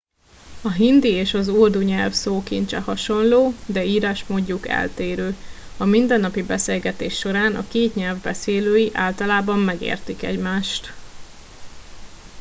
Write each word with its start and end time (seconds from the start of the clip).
a 0.63 0.71
hindi 0.71 1.07
és 1.09 1.33
az 1.33 1.47
urdu 1.47 1.81
nyelv 1.81 2.11
szókincse 2.13 2.79
hasonló 2.81 3.53
de 3.67 3.85
írásmódjuk 3.85 4.67
eltérő 4.67 5.35
a 5.77 5.85
mindennapi 5.85 6.41
beszélgetés 6.43 7.17
során 7.17 7.55
a 7.55 7.67
két 7.67 7.95
nyelv 7.95 8.21
beszélői 8.21 8.89
általában 8.93 9.59
megértik 9.59 10.23
egymást 10.23 10.93